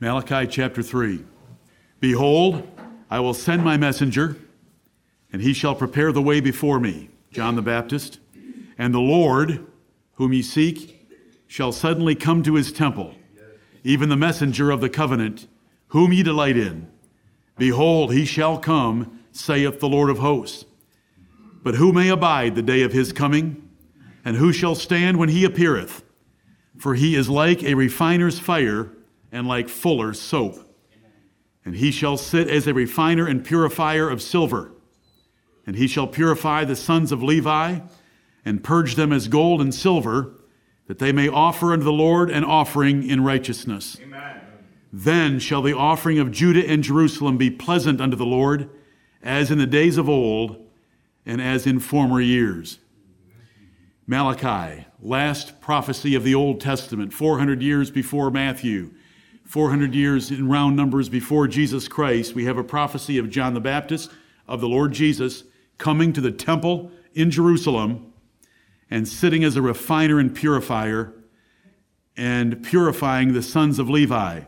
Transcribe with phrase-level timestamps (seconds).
[0.00, 1.24] Malachi chapter 3.
[1.98, 2.62] Behold,
[3.10, 4.36] I will send my messenger,
[5.32, 8.20] and he shall prepare the way before me, John the Baptist.
[8.78, 9.66] And the Lord,
[10.12, 11.08] whom ye seek,
[11.48, 13.16] shall suddenly come to his temple,
[13.82, 15.48] even the messenger of the covenant,
[15.88, 16.88] whom ye delight in.
[17.56, 20.64] Behold, he shall come, saith the Lord of hosts.
[21.64, 23.68] But who may abide the day of his coming?
[24.24, 26.04] And who shall stand when he appeareth?
[26.76, 28.92] For he is like a refiner's fire
[29.30, 30.56] and like fuller's soap.
[31.64, 34.72] And he shall sit as a refiner and purifier of silver.
[35.66, 37.80] And he shall purify the sons of Levi
[38.44, 40.32] and purge them as gold and silver,
[40.86, 43.98] that they may offer unto the Lord an offering in righteousness.
[44.00, 44.40] Amen.
[44.90, 48.70] Then shall the offering of Judah and Jerusalem be pleasant unto the Lord,
[49.22, 50.64] as in the days of old
[51.26, 52.78] and as in former years.
[54.06, 58.90] Malachi, last prophecy of the Old Testament, 400 years before Matthew,
[59.48, 63.60] 400 years in round numbers before Jesus Christ, we have a prophecy of John the
[63.60, 64.10] Baptist,
[64.46, 65.44] of the Lord Jesus,
[65.78, 68.12] coming to the temple in Jerusalem
[68.90, 71.14] and sitting as a refiner and purifier
[72.14, 74.42] and purifying the sons of Levi.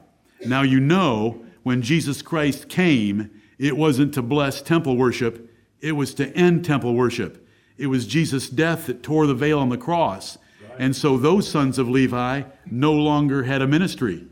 [0.44, 6.12] Now, you know, when Jesus Christ came, it wasn't to bless temple worship, it was
[6.16, 7.48] to end temple worship.
[7.78, 10.36] It was Jesus' death that tore the veil on the cross.
[10.78, 14.26] And so those sons of Levi no longer had a ministry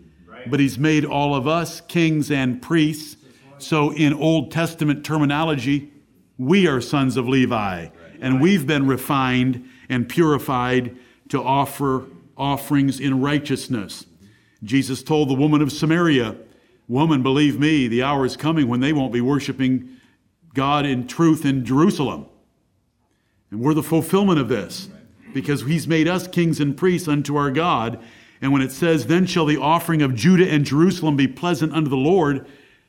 [0.47, 3.17] but he's made all of us kings and priests.
[3.59, 5.93] So, in Old Testament terminology,
[6.37, 7.89] we are sons of Levi,
[8.21, 10.97] and we've been refined and purified
[11.31, 12.05] to offer
[12.37, 14.07] offerings in righteousness.
[14.63, 16.37] Jesus told the woman of Samaria,
[16.89, 19.99] Woman, believe me, the hour is coming when they won't be worshiping
[20.55, 22.27] God in truth in Jerusalem.
[23.51, 24.89] And we're the fulfillment of this
[25.35, 28.03] because he's made us kings and priests unto our God.
[28.41, 31.91] And when it says, Then shall the offering of Judah and Jerusalem be pleasant unto
[31.91, 32.47] the Lord,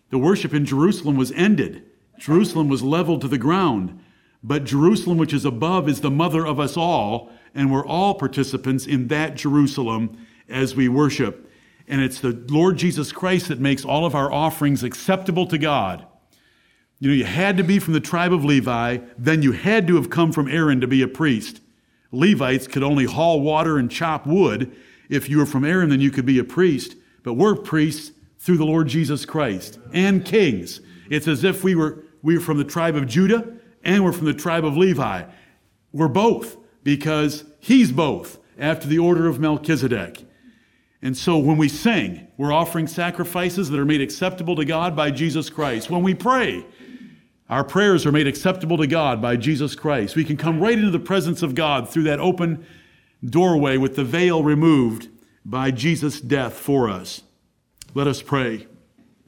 [0.10, 1.84] the worship in Jerusalem was ended.
[2.18, 4.00] Jerusalem was leveled to the ground.
[4.44, 8.86] But Jerusalem, which is above, is the mother of us all, and we're all participants
[8.88, 11.52] in that Jerusalem as we worship.
[11.88, 16.06] And it's the Lord Jesus Christ that makes all of our offerings acceptable to God.
[17.00, 19.96] You know, you had to be from the tribe of Levi, then you had to
[19.96, 21.62] have come from Aaron to be a priest.
[22.12, 24.76] Levites could only haul water and chop wood,
[25.10, 26.96] if you were from Aaron, then you could be a priest.
[27.24, 30.82] But we're priests through the Lord Jesus Christ and kings.
[31.10, 33.54] It's as if we were, we were from the tribe of Judah
[33.84, 35.24] and we're from the tribe of Levi.
[35.92, 40.26] We're both because he's both after the order of Melchizedek.
[41.02, 45.12] And so when we sing, we're offering sacrifices that are made acceptable to God by
[45.12, 45.90] Jesus Christ.
[45.90, 46.66] When we pray,
[47.50, 50.16] our prayers are made acceptable to God by Jesus Christ.
[50.16, 52.66] We can come right into the presence of God through that open
[53.28, 55.10] doorway with the veil removed
[55.46, 57.24] by Jesus' death for us.
[57.94, 58.68] Let us pray.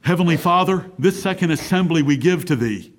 [0.02, 2.92] Heavenly Father, this second assembly we give to Thee.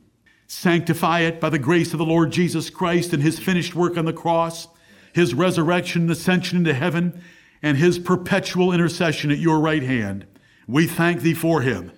[0.48, 4.06] Sanctify it by the grace of the Lord Jesus Christ and His finished work on
[4.06, 4.68] the cross,
[5.14, 7.22] His resurrection and ascension into heaven,
[7.62, 10.26] and His perpetual intercession at Your right hand.
[10.68, 11.92] We thank Thee for Him.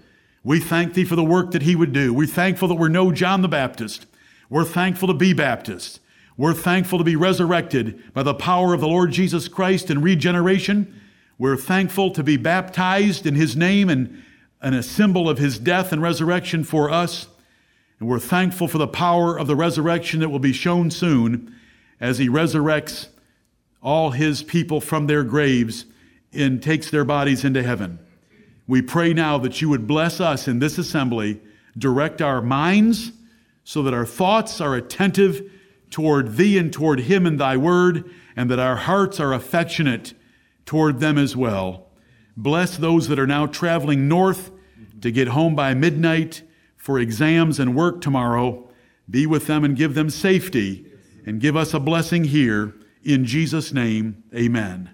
[0.44, 2.14] We thank Thee for the work that He would do.
[2.14, 4.06] We're thankful that we're no John the Baptist.
[4.50, 6.00] We're thankful to be Baptists.
[6.38, 11.02] We're thankful to be resurrected by the power of the Lord Jesus Christ in regeneration.
[11.38, 14.22] We're thankful to be baptized in His name and,
[14.62, 17.28] and a symbol of His death and resurrection for us.
[18.00, 21.56] And we're thankful for the power of the resurrection that will be shown soon
[22.02, 23.08] as He resurrects
[23.82, 25.86] all His people from their graves
[26.34, 27.98] and takes their bodies into heaven.
[28.68, 31.40] We pray now that you would bless us in this assembly,
[31.78, 33.14] direct our minds
[33.64, 35.50] so that our thoughts are attentive
[35.96, 38.04] toward thee and toward him and thy word,
[38.36, 40.14] and that our hearts are affectionate
[40.66, 41.88] toward them as well.
[42.36, 44.52] Bless those that are now traveling north
[45.00, 46.44] to get home by midnight
[46.76, 48.70] for exams and work tomorrow.
[49.10, 50.86] Be with them and give them safety,
[51.26, 52.76] and give us a blessing here.
[53.02, 54.90] In Jesus' name, amen.